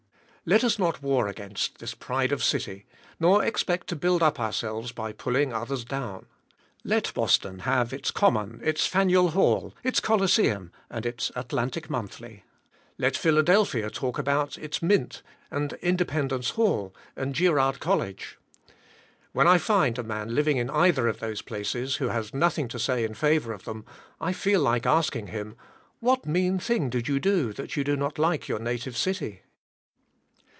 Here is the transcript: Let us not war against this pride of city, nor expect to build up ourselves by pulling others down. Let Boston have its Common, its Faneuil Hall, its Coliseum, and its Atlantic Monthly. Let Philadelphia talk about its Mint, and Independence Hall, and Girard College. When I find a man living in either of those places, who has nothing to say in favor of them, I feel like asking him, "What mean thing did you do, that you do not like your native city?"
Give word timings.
Let 0.43 0.63
us 0.63 0.79
not 0.79 1.03
war 1.03 1.27
against 1.27 1.77
this 1.77 1.93
pride 1.93 2.31
of 2.31 2.43
city, 2.43 2.87
nor 3.19 3.45
expect 3.45 3.85
to 3.89 3.95
build 3.95 4.23
up 4.23 4.39
ourselves 4.39 4.91
by 4.91 5.11
pulling 5.13 5.53
others 5.53 5.85
down. 5.85 6.25
Let 6.83 7.13
Boston 7.13 7.59
have 7.59 7.93
its 7.93 8.09
Common, 8.09 8.59
its 8.63 8.87
Faneuil 8.87 9.29
Hall, 9.29 9.75
its 9.83 9.99
Coliseum, 9.99 10.71
and 10.89 11.05
its 11.05 11.31
Atlantic 11.35 11.91
Monthly. 11.91 12.43
Let 12.97 13.15
Philadelphia 13.15 13.91
talk 13.91 14.17
about 14.17 14.57
its 14.57 14.81
Mint, 14.81 15.21
and 15.51 15.73
Independence 15.73 16.49
Hall, 16.49 16.93
and 17.15 17.35
Girard 17.35 17.79
College. 17.79 18.39
When 19.33 19.47
I 19.47 19.59
find 19.59 19.99
a 19.99 20.03
man 20.03 20.33
living 20.33 20.57
in 20.57 20.71
either 20.71 21.07
of 21.07 21.19
those 21.19 21.43
places, 21.43 21.97
who 21.97 22.07
has 22.09 22.33
nothing 22.33 22.67
to 22.69 22.79
say 22.79 23.03
in 23.03 23.13
favor 23.13 23.53
of 23.53 23.65
them, 23.65 23.85
I 24.19 24.33
feel 24.33 24.59
like 24.59 24.87
asking 24.87 25.27
him, 25.27 25.55
"What 25.99 26.25
mean 26.25 26.57
thing 26.57 26.89
did 26.89 27.07
you 27.07 27.19
do, 27.19 27.53
that 27.53 27.77
you 27.77 27.83
do 27.83 27.95
not 27.95 28.17
like 28.17 28.47
your 28.47 28.59
native 28.59 28.97
city?" 28.97 29.43